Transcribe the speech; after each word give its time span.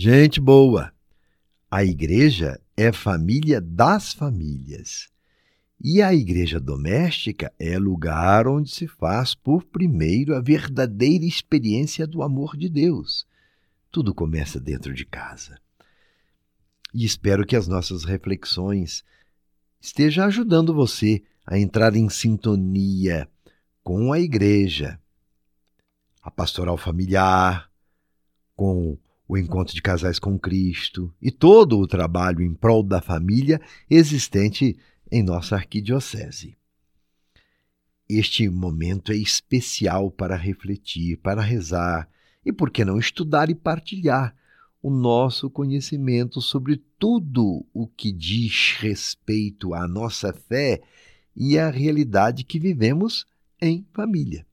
Gente 0.00 0.40
boa, 0.40 0.92
a 1.68 1.82
igreja 1.82 2.60
é 2.76 2.92
família 2.92 3.60
das 3.60 4.12
famílias. 4.12 5.08
E 5.82 6.00
a 6.00 6.14
igreja 6.14 6.60
doméstica 6.60 7.52
é 7.58 7.76
lugar 7.80 8.46
onde 8.46 8.70
se 8.70 8.86
faz 8.86 9.34
por 9.34 9.64
primeiro 9.64 10.36
a 10.36 10.40
verdadeira 10.40 11.24
experiência 11.24 12.06
do 12.06 12.22
amor 12.22 12.56
de 12.56 12.68
Deus. 12.68 13.26
Tudo 13.90 14.14
começa 14.14 14.60
dentro 14.60 14.94
de 14.94 15.04
casa. 15.04 15.60
E 16.94 17.04
espero 17.04 17.44
que 17.44 17.56
as 17.56 17.66
nossas 17.66 18.04
reflexões 18.04 19.02
estejam 19.80 20.26
ajudando 20.26 20.72
você 20.72 21.24
a 21.44 21.58
entrar 21.58 21.96
em 21.96 22.08
sintonia 22.08 23.28
com 23.82 24.12
a 24.12 24.20
igreja, 24.20 24.96
a 26.22 26.30
pastoral 26.30 26.76
familiar, 26.76 27.68
com 28.54 28.96
o 29.28 29.36
encontro 29.36 29.74
de 29.74 29.82
casais 29.82 30.18
com 30.18 30.38
Cristo 30.38 31.14
e 31.20 31.30
todo 31.30 31.78
o 31.78 31.86
trabalho 31.86 32.42
em 32.42 32.54
prol 32.54 32.82
da 32.82 33.02
família 33.02 33.60
existente 33.90 34.78
em 35.12 35.22
nossa 35.22 35.54
arquidiocese. 35.54 36.56
Este 38.08 38.48
momento 38.48 39.12
é 39.12 39.16
especial 39.16 40.10
para 40.10 40.34
refletir, 40.34 41.18
para 41.18 41.42
rezar 41.42 42.08
e, 42.44 42.50
por 42.50 42.70
que 42.70 42.84
não, 42.84 42.98
estudar 42.98 43.50
e 43.50 43.54
partilhar 43.54 44.34
o 44.82 44.90
nosso 44.90 45.50
conhecimento 45.50 46.40
sobre 46.40 46.82
tudo 46.98 47.66
o 47.74 47.86
que 47.86 48.10
diz 48.10 48.76
respeito 48.78 49.74
à 49.74 49.86
nossa 49.86 50.32
fé 50.32 50.80
e 51.36 51.58
à 51.58 51.68
realidade 51.68 52.44
que 52.44 52.58
vivemos 52.58 53.26
em 53.60 53.86
família. 53.92 54.46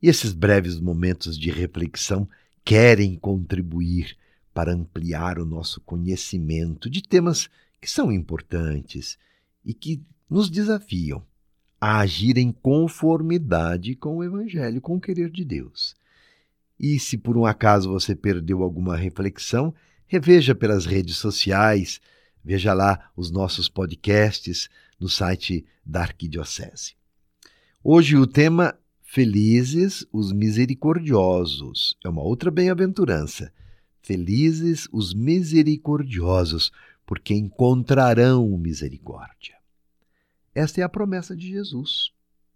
E 0.00 0.08
esses 0.08 0.32
breves 0.32 0.80
momentos 0.80 1.38
de 1.38 1.50
reflexão 1.50 2.26
querem 2.70 3.16
contribuir 3.16 4.16
para 4.54 4.72
ampliar 4.72 5.40
o 5.40 5.44
nosso 5.44 5.80
conhecimento 5.80 6.88
de 6.88 7.02
temas 7.02 7.50
que 7.80 7.90
são 7.90 8.12
importantes 8.12 9.18
e 9.64 9.74
que 9.74 10.00
nos 10.30 10.48
desafiam 10.48 11.26
a 11.80 11.98
agir 11.98 12.38
em 12.38 12.52
conformidade 12.52 13.96
com 13.96 14.18
o 14.18 14.22
Evangelho, 14.22 14.80
com 14.80 14.94
o 14.94 15.00
querer 15.00 15.30
de 15.30 15.44
Deus. 15.44 15.96
E 16.78 17.00
se 17.00 17.18
por 17.18 17.36
um 17.36 17.44
acaso 17.44 17.90
você 17.90 18.14
perdeu 18.14 18.62
alguma 18.62 18.96
reflexão, 18.96 19.74
reveja 20.06 20.54
pelas 20.54 20.86
redes 20.86 21.16
sociais, 21.16 22.00
veja 22.44 22.72
lá 22.72 23.10
os 23.16 23.32
nossos 23.32 23.68
podcasts 23.68 24.68
no 25.00 25.08
site 25.08 25.66
da 25.84 26.02
Arquidiocese. 26.02 26.94
Hoje 27.82 28.16
o 28.16 28.28
tema 28.28 28.78
Felizes 29.12 30.06
os 30.12 30.30
misericordiosos. 30.30 31.96
É 32.04 32.08
uma 32.08 32.22
outra 32.22 32.48
bem-aventurança. 32.48 33.52
Felizes 34.00 34.88
os 34.92 35.12
misericordiosos, 35.12 36.70
porque 37.04 37.34
encontrarão 37.34 38.56
misericórdia. 38.56 39.56
Esta 40.54 40.80
é 40.80 40.84
a 40.84 40.88
promessa 40.88 41.34
de 41.34 41.48
Jesus 41.48 42.12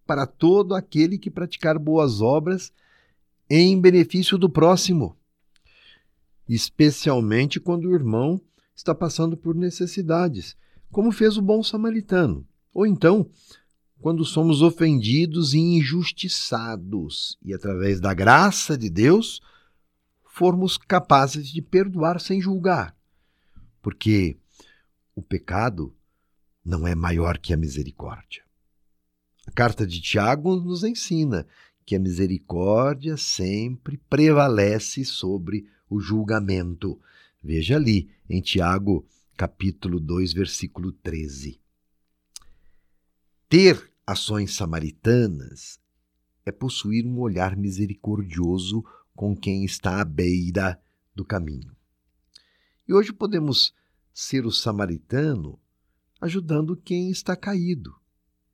para 0.06 0.28
todo 0.28 0.76
aquele 0.76 1.18
que 1.18 1.28
praticar 1.28 1.76
boas 1.76 2.20
obras 2.20 2.72
em 3.50 3.80
benefício 3.80 4.38
do 4.38 4.48
próximo, 4.48 5.16
especialmente 6.48 7.58
quando 7.58 7.86
o 7.86 7.94
irmão 7.96 8.40
está 8.76 8.94
passando 8.94 9.36
por 9.36 9.56
necessidades, 9.56 10.56
como 10.92 11.10
fez 11.10 11.36
o 11.36 11.42
bom 11.42 11.64
samaritano, 11.64 12.46
ou 12.72 12.86
então 12.86 13.28
quando 14.04 14.22
somos 14.22 14.60
ofendidos 14.60 15.54
e 15.54 15.58
injustiçados 15.58 17.38
e, 17.42 17.54
através 17.54 18.00
da 18.00 18.12
graça 18.12 18.76
de 18.76 18.90
Deus, 18.90 19.40
formos 20.26 20.76
capazes 20.76 21.48
de 21.48 21.62
perdoar 21.62 22.20
sem 22.20 22.38
julgar. 22.38 22.94
Porque 23.80 24.36
o 25.14 25.22
pecado 25.22 25.90
não 26.62 26.86
é 26.86 26.94
maior 26.94 27.38
que 27.38 27.54
a 27.54 27.56
misericórdia. 27.56 28.44
A 29.46 29.50
carta 29.50 29.86
de 29.86 30.02
Tiago 30.02 30.54
nos 30.54 30.84
ensina 30.84 31.46
que 31.86 31.96
a 31.96 31.98
misericórdia 31.98 33.16
sempre 33.16 33.96
prevalece 33.96 35.02
sobre 35.06 35.66
o 35.88 35.98
julgamento. 35.98 37.00
Veja 37.42 37.76
ali 37.76 38.10
em 38.28 38.42
Tiago, 38.42 39.08
capítulo 39.34 39.98
2, 39.98 40.34
versículo 40.34 40.92
13. 40.92 41.58
Ter 43.48 43.93
ações 44.06 44.54
samaritanas 44.54 45.78
é 46.44 46.52
possuir 46.52 47.06
um 47.06 47.18
olhar 47.18 47.56
misericordioso 47.56 48.84
com 49.14 49.36
quem 49.36 49.64
está 49.64 50.00
à 50.00 50.04
beira 50.04 50.80
do 51.14 51.24
caminho. 51.24 51.74
E 52.86 52.92
hoje 52.92 53.12
podemos 53.12 53.74
ser 54.12 54.44
o 54.44 54.52
samaritano 54.52 55.58
ajudando 56.20 56.76
quem 56.76 57.10
está 57.10 57.34
caído, 57.36 57.94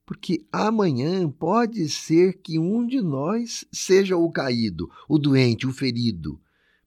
porque 0.07 0.47
amanhã 0.53 1.29
pode 1.31 1.89
ser 1.89 2.41
que 2.41 2.59
um 2.59 2.87
de 2.87 3.01
nós 3.01 3.65
seja 3.73 4.17
o 4.17 4.31
caído, 4.31 4.91
o 5.09 5.19
doente, 5.19 5.67
o 5.67 5.73
ferido, 5.73 6.41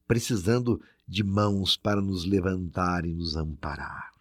precisando 0.06 0.80
de 1.06 1.22
mãos 1.22 1.76
para 1.76 2.00
nos 2.00 2.24
levantar 2.24 3.04
e 3.04 3.12
nos 3.12 3.36
amparar. 3.36 4.12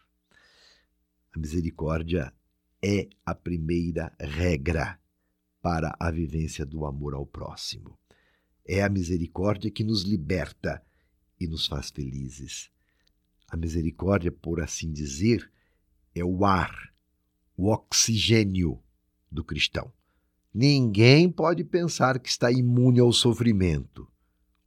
A 1.34 1.40
misericórdia 1.40 2.34
é 2.84 3.08
a 3.26 3.34
primeira 3.34 4.14
regra 4.20 5.00
para 5.62 5.96
a 5.98 6.12
vivência 6.12 6.66
do 6.66 6.86
amor 6.86 7.14
ao 7.14 7.26
próximo. 7.26 7.98
É 8.68 8.84
a 8.84 8.90
misericórdia 8.90 9.72
que 9.72 9.86
nos 9.86 10.04
liberta 10.04 10.84
e 11.40 11.48
nos 11.48 11.66
faz 11.66 11.90
felizes. 11.90 12.70
A 13.50 13.56
misericórdia, 13.56 14.34
por 14.34 14.60
assim 14.60 14.92
dizer, 14.92 15.50
é 16.14 16.26
o 16.26 16.44
ar, 16.44 16.94
o 17.56 17.70
oxigênio 17.72 18.84
do 19.32 19.46
cristão. 19.46 19.94
Ninguém 20.54 21.32
pode 21.32 21.64
pensar 21.64 22.20
que 22.20 22.28
está 22.28 22.52
imune 22.52 23.00
ao 23.00 23.14
sofrimento 23.14 24.12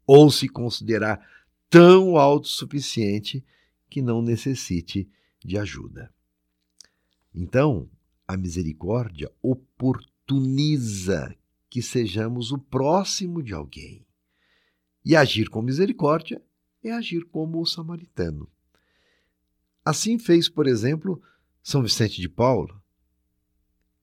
ou 0.06 0.31
se 0.31 0.48
considerar 0.48 1.21
tão 1.69 2.16
autossuficiente 2.16 3.44
que 3.91 4.00
não 4.00 4.22
necessite 4.22 5.06
de 5.44 5.59
ajuda. 5.59 6.12
Então, 7.34 7.91
a 8.27 8.37
misericórdia 8.37 9.31
oportuniza 9.41 11.35
que 11.69 11.83
sejamos 11.83 12.51
o 12.53 12.59
próximo 12.59 13.43
de 13.43 13.53
alguém. 13.53 14.07
E 15.05 15.15
agir 15.15 15.49
com 15.49 15.63
misericórdia 15.63 16.43
é 16.83 16.91
agir 16.91 17.25
como 17.27 17.61
o 17.61 17.67
samaritano. 17.67 18.51
Assim 19.85 20.19
fez, 20.19 20.49
por 20.49 20.67
exemplo, 20.67 21.23
São 21.63 21.83
Vicente 21.83 22.21
de 22.21 22.29
Paulo. 22.29 22.83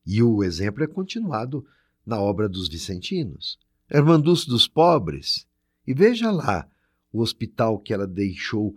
E 0.06 0.24
o 0.24 0.44
exemplo 0.44 0.84
é 0.84 0.88
continuado 0.88 1.66
na 2.06 2.20
obra 2.20 2.48
dos 2.48 2.70
vicentinos. 2.70 3.60
Irmanduz 3.92 4.46
dos 4.46 4.68
pobres. 4.68 5.46
E 5.86 5.94
veja 5.94 6.32
lá 6.32 6.70
o 7.12 7.22
hospital 7.22 7.80
que 7.80 7.94
ela 7.94 8.08
deixou 8.08 8.76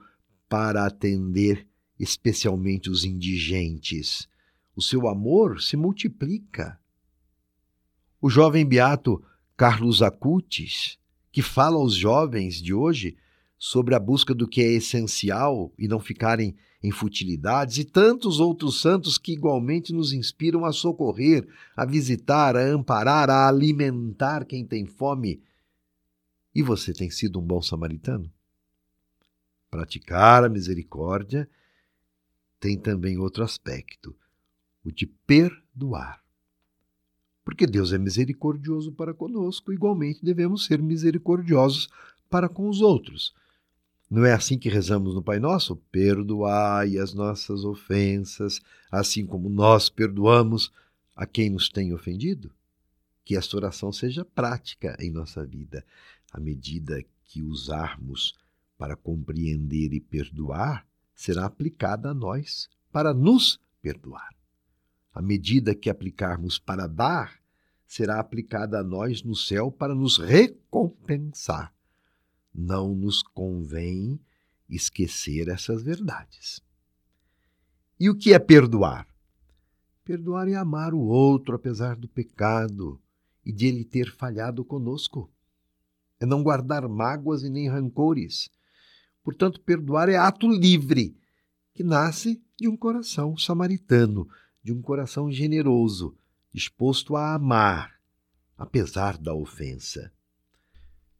para 0.49 0.85
atender 0.85 1.67
especialmente 1.99 2.91
os 2.91 3.05
indigentes 3.05 4.29
o 4.77 4.83
seu 4.83 5.09
amor 5.09 5.63
se 5.63 5.75
multiplica. 5.75 6.79
O 8.21 8.29
jovem 8.29 8.67
beato 8.67 9.25
Carlos 9.57 10.03
Acutis, 10.03 10.99
que 11.33 11.41
fala 11.41 11.77
aos 11.77 11.95
jovens 11.95 12.61
de 12.61 12.75
hoje 12.75 13.17
sobre 13.59 13.95
a 13.95 13.99
busca 13.99 14.35
do 14.35 14.47
que 14.47 14.61
é 14.61 14.71
essencial 14.73 15.73
e 15.79 15.89
não 15.89 15.99
ficarem 15.99 16.55
em 16.83 16.91
futilidades, 16.91 17.79
e 17.79 17.85
tantos 17.85 18.39
outros 18.39 18.83
santos 18.83 19.17
que 19.17 19.33
igualmente 19.33 19.95
nos 19.95 20.13
inspiram 20.13 20.65
a 20.67 20.73
socorrer, 20.73 21.49
a 21.75 21.87
visitar, 21.87 22.55
a 22.55 22.61
amparar, 22.61 23.31
a 23.31 23.49
alimentar 23.49 24.45
quem 24.45 24.65
tem 24.65 24.85
fome. 24.85 25.43
E 26.55 26.63
você 26.63 26.93
tem 26.93 27.11
sido 27.11 27.41
um 27.41 27.43
bom 27.43 27.63
samaritano? 27.63 28.31
Praticar 29.71 30.45
a 30.45 30.49
misericórdia 30.51 31.49
tem 32.61 32.79
também 32.79 33.19
outro 33.19 33.43
aspecto 33.43 34.15
o 34.87 34.93
de 34.93 35.07
perdoar. 35.07 36.23
Porque 37.45 37.67
Deus 37.67 37.93
é 37.93 37.99
misericordioso 37.99 38.93
para 38.93 39.13
conosco, 39.13 39.73
igualmente 39.73 40.25
devemos 40.25 40.65
ser 40.65 40.81
misericordiosos 40.81 41.89
para 42.31 42.49
com 42.49 42.69
os 42.69 42.81
outros. 42.81 43.35
Não 44.09 44.25
é 44.25 44.33
assim 44.33 44.57
que 44.57 44.69
rezamos 44.69 45.15
no 45.15 45.23
Pai 45.23 45.41
Nosso? 45.41 45.77
Perdoai 45.91 46.99
as 46.99 47.13
nossas 47.13 47.65
ofensas, 47.65 48.61
assim 48.91 49.27
como 49.27 49.49
nós 49.49 49.89
perdoamos 49.89 50.73
a 51.15 51.27
quem 51.27 51.51
nos 51.51 51.69
tem 51.69 51.93
ofendido? 51.93 52.53
Que 53.25 53.37
esta 53.37 53.57
oração 53.57 53.93
seja 53.93 54.25
prática 54.25 54.97
em 55.01 55.11
nossa 55.11 55.45
vida. 55.45 55.85
À 56.33 56.39
medida 56.39 57.05
que 57.25 57.43
usarmos 57.43 58.35
para 58.79 58.95
compreender 58.95 59.93
e 59.93 60.01
perdoar, 60.01 60.87
será 61.15 61.47
aplicada 61.47 62.11
a 62.11 62.15
nós 62.15 62.69
para 62.93 63.13
nos 63.13 63.59
perdoar. 63.83 64.36
A 65.17 65.23
medida 65.23 65.75
que 65.75 65.89
aplicarmos 65.89 66.59
para 66.59 66.87
dar, 66.87 67.41
será 67.87 68.21
aplicada 68.21 68.81
a 68.81 68.85
nós 68.85 69.23
no 69.23 69.35
céu 69.35 69.73
para 69.73 69.95
nos 69.95 70.19
recompensar. 70.19 71.73
Não 72.55 72.95
nos 72.95 73.23
convém 73.23 74.21
esquecer 74.69 75.49
essas 75.49 75.83
verdades. 75.83 76.61
E 77.99 78.11
o 78.11 78.15
que 78.15 78.35
é 78.35 78.39
perdoar? 78.39 79.09
Perdoar 80.05 80.49
é 80.49 80.55
amar 80.55 80.93
o 80.93 81.01
outro 81.01 81.55
apesar 81.55 81.97
do 81.97 82.07
pecado 82.07 83.01
e 83.43 83.51
de 83.51 83.69
ele 83.69 83.87
ter 83.87 84.15
falhado 84.15 84.63
conosco. 84.67 85.33
É 86.21 86.27
não 86.27 86.43
guardar 86.43 86.87
mágoas 86.87 87.43
e 87.43 87.49
nem 87.49 87.71
rancores. 87.71 88.51
Portanto, 89.25 89.63
perdoar 89.63 90.11
é 90.11 90.17
ato 90.17 90.47
livre, 90.47 91.17
que 91.73 91.83
nasce 91.83 92.45
de 92.55 92.69
um 92.69 92.77
coração 92.77 93.35
samaritano, 93.35 94.29
de 94.67 94.73
um 94.73 94.83
coração 94.83 95.31
generoso, 95.31 96.17
disposto 96.53 97.15
a 97.15 97.35
amar, 97.35 98.01
apesar 98.59 99.17
da 99.17 99.33
ofensa. 99.33 100.13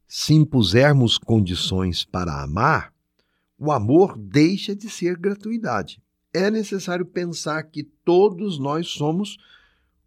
Se 0.09 0.35
impusermos 0.35 1.17
condições 1.17 2.05
para 2.05 2.43
amar, 2.43 2.93
o 3.57 3.71
amor 3.71 4.19
deixa 4.19 4.75
de 4.75 4.91
ser 4.91 5.17
gratuidade. 5.17 6.03
É 6.35 6.51
necessário 6.51 7.07
pensar 7.07 7.63
que 7.63 7.85
todos 7.85 8.59
nós 8.59 8.89
somos 8.89 9.37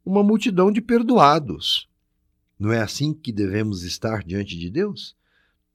uma 0.04 0.22
multidão 0.22 0.70
de 0.70 0.82
perdoados. 0.82 1.88
Não 2.60 2.74
é 2.74 2.82
assim 2.82 3.14
que 3.14 3.32
devemos 3.32 3.84
estar 3.84 4.22
diante 4.22 4.58
de 4.58 4.70
Deus? 4.70 5.16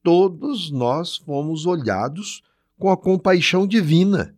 Todos 0.02 0.70
nós 0.70 1.16
fomos 1.16 1.64
olhados 1.64 2.42
com 2.76 2.90
a 2.90 2.96
compaixão 2.96 3.66
divina. 3.66 4.36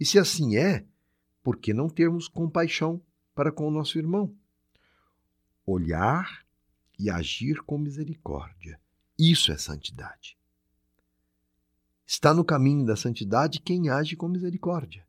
E 0.00 0.06
se 0.06 0.18
assim 0.18 0.56
é, 0.56 0.87
por 1.48 1.56
que 1.56 1.72
não 1.72 1.88
termos 1.88 2.28
compaixão 2.28 3.00
para 3.34 3.50
com 3.50 3.66
o 3.66 3.70
nosso 3.70 3.96
irmão? 3.96 4.36
Olhar 5.64 6.44
e 6.98 7.08
agir 7.08 7.62
com 7.62 7.78
misericórdia. 7.78 8.78
Isso 9.18 9.50
é 9.50 9.56
santidade. 9.56 10.36
Está 12.06 12.34
no 12.34 12.44
caminho 12.44 12.84
da 12.84 12.96
santidade 12.96 13.62
quem 13.62 13.88
age 13.88 14.14
com 14.14 14.28
misericórdia. 14.28 15.06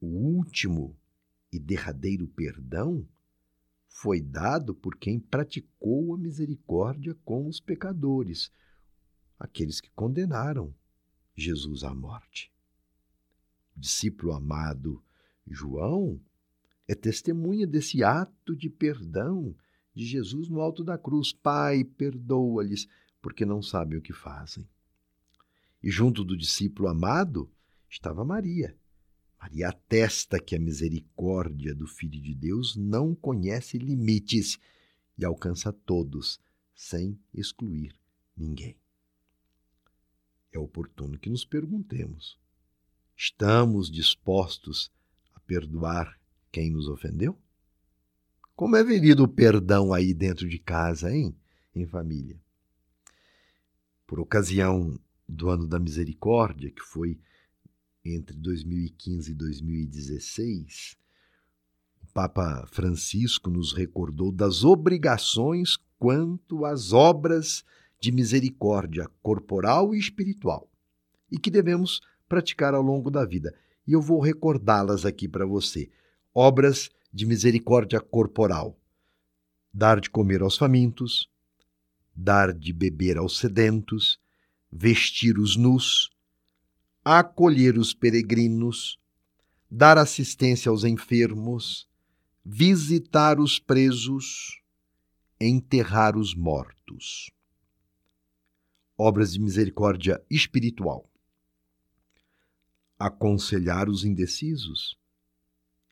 O 0.00 0.08
último 0.08 0.98
e 1.52 1.60
derradeiro 1.60 2.26
perdão 2.26 3.06
foi 3.86 4.20
dado 4.20 4.74
por 4.74 4.96
quem 4.96 5.20
praticou 5.20 6.12
a 6.12 6.18
misericórdia 6.18 7.16
com 7.24 7.46
os 7.46 7.60
pecadores, 7.60 8.50
aqueles 9.38 9.80
que 9.80 9.92
condenaram 9.92 10.74
Jesus 11.36 11.84
à 11.84 11.94
morte. 11.94 12.52
Discípulo 13.78 14.32
amado 14.32 15.02
João 15.46 16.20
é 16.86 16.94
testemunha 16.94 17.66
desse 17.66 18.02
ato 18.02 18.56
de 18.56 18.68
perdão 18.68 19.54
de 19.94 20.04
Jesus 20.04 20.48
no 20.48 20.60
alto 20.60 20.82
da 20.82 20.98
cruz. 20.98 21.32
Pai, 21.32 21.84
perdoa-lhes, 21.84 22.88
porque 23.22 23.44
não 23.44 23.62
sabem 23.62 23.98
o 23.98 24.02
que 24.02 24.12
fazem. 24.12 24.68
E 25.82 25.90
junto 25.90 26.24
do 26.24 26.36
discípulo 26.36 26.88
amado 26.88 27.50
estava 27.88 28.24
Maria. 28.24 28.76
Maria 29.40 29.68
atesta 29.68 30.40
que 30.40 30.56
a 30.56 30.58
misericórdia 30.58 31.74
do 31.74 31.86
Filho 31.86 32.20
de 32.20 32.34
Deus 32.34 32.74
não 32.74 33.14
conhece 33.14 33.78
limites 33.78 34.58
e 35.16 35.24
alcança 35.24 35.72
todos, 35.72 36.40
sem 36.74 37.18
excluir 37.32 37.94
ninguém. 38.36 38.76
É 40.52 40.58
oportuno 40.58 41.18
que 41.18 41.30
nos 41.30 41.44
perguntemos: 41.44 42.38
estamos 43.18 43.90
dispostos 43.90 44.92
a 45.34 45.40
perdoar 45.40 46.16
quem 46.52 46.70
nos 46.70 46.86
ofendeu? 46.86 47.36
Como 48.54 48.76
é 48.76 48.84
vivido 48.84 49.24
o 49.24 49.28
perdão 49.28 49.92
aí 49.92 50.14
dentro 50.14 50.48
de 50.48 50.58
casa, 50.58 51.12
hein? 51.12 51.36
Em 51.74 51.84
família. 51.84 52.40
Por 54.06 54.20
ocasião 54.20 54.98
do 55.28 55.50
Ano 55.50 55.66
da 55.66 55.80
Misericórdia, 55.80 56.70
que 56.70 56.80
foi 56.80 57.18
entre 58.04 58.36
2015 58.36 59.32
e 59.32 59.34
2016, 59.34 60.96
o 62.00 62.06
Papa 62.12 62.66
Francisco 62.70 63.50
nos 63.50 63.72
recordou 63.72 64.30
das 64.30 64.62
obrigações 64.62 65.76
quanto 65.98 66.64
às 66.64 66.92
obras 66.92 67.64
de 68.00 68.12
misericórdia 68.12 69.10
corporal 69.20 69.92
e 69.92 69.98
espiritual 69.98 70.70
e 71.30 71.38
que 71.38 71.50
devemos 71.50 72.00
praticar 72.28 72.74
ao 72.74 72.82
longo 72.82 73.10
da 73.10 73.24
vida. 73.24 73.54
E 73.86 73.92
eu 73.92 74.02
vou 74.02 74.20
recordá-las 74.20 75.06
aqui 75.06 75.26
para 75.26 75.46
você. 75.46 75.90
Obras 76.34 76.90
de 77.12 77.26
misericórdia 77.26 78.00
corporal. 78.00 78.78
Dar 79.72 80.00
de 80.00 80.10
comer 80.10 80.42
aos 80.42 80.56
famintos, 80.56 81.30
dar 82.14 82.52
de 82.52 82.72
beber 82.72 83.16
aos 83.16 83.38
sedentos, 83.38 84.18
vestir 84.70 85.38
os 85.38 85.56
nus, 85.56 86.10
acolher 87.04 87.78
os 87.78 87.94
peregrinos, 87.94 88.98
dar 89.70 89.96
assistência 89.98 90.68
aos 90.70 90.84
enfermos, 90.84 91.88
visitar 92.44 93.38
os 93.38 93.58
presos, 93.58 94.60
enterrar 95.40 96.16
os 96.16 96.34
mortos. 96.34 97.30
Obras 98.96 99.32
de 99.32 99.40
misericórdia 99.40 100.20
espiritual. 100.28 101.08
Aconselhar 102.98 103.88
os 103.88 104.04
indecisos, 104.04 104.98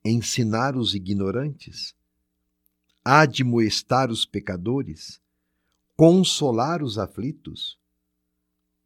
ensinar 0.04 0.76
os 0.76 0.94
ignorantes, 0.94 1.94
admoestar 3.04 4.10
os 4.10 4.26
pecadores, 4.26 5.20
consolar 5.96 6.82
os 6.82 6.98
aflitos, 6.98 7.78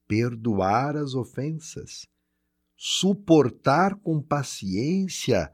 perdoar 0.07 0.97
as 0.97 1.15
ofensas, 1.15 2.07
suportar 2.77 3.95
com 3.97 4.21
paciência 4.21 5.53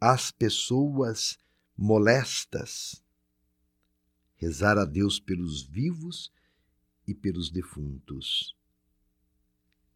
as 0.00 0.30
pessoas 0.30 1.38
molestas, 1.76 3.02
rezar 4.36 4.78
a 4.78 4.84
Deus 4.84 5.18
pelos 5.18 5.62
vivos 5.62 6.32
e 7.06 7.14
pelos 7.14 7.50
defuntos. 7.50 8.56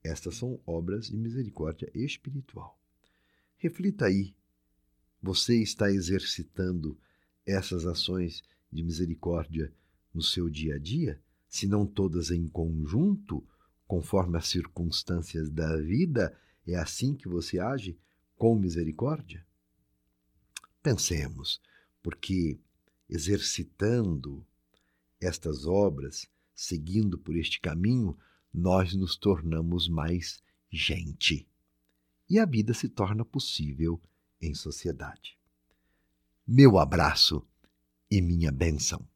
Estas 0.03 0.37
são 0.37 0.61
obras 0.67 1.09
de 1.09 1.17
misericórdia 1.17 1.91
espiritual. 1.95 2.79
Reflita 3.57 4.07
aí 4.07 4.35
você 5.21 5.61
está 5.61 5.91
exercitando 5.91 6.97
essas 7.45 7.87
ações 7.87 8.43
de 8.71 8.83
misericórdia 8.83 9.73
no 10.15 10.23
seu 10.23 10.49
dia 10.49 10.77
a 10.77 10.79
dia? 10.79 11.21
Se 11.49 11.67
não 11.67 11.87
todas 11.87 12.31
em 12.31 12.49
conjunto, 12.49 13.45
conforme 13.87 14.39
as 14.39 14.47
circunstâncias 14.47 15.51
da 15.51 15.77
vida, 15.79 16.37
é 16.67 16.77
assim 16.77 17.15
que 17.15 17.29
você 17.29 17.59
age 17.59 17.99
com 18.37 18.55
misericórdia? 18.55 19.45
Pensemos, 20.83 21.61
porque 22.03 22.59
exercitando 23.09 24.47
estas 25.21 25.67
obras, 25.67 26.29
seguindo 26.55 27.19
por 27.19 27.37
este 27.37 27.61
caminho, 27.61 28.17
nós 28.59 28.93
nos 28.95 29.17
tornamos 29.17 29.89
mais 29.89 30.43
gente. 30.71 31.49
E 32.29 32.39
a 32.39 32.45
vida 32.45 32.75
se 32.75 32.89
torna 32.89 33.25
possível 33.25 34.01
em 34.41 34.55
sociedade. 34.55 35.39
Meu 36.47 36.79
abraço 36.79 37.47
e 38.11 38.21
minha 38.21 38.51
bênção. 38.51 39.07